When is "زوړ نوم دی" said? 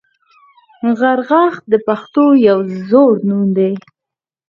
2.87-3.73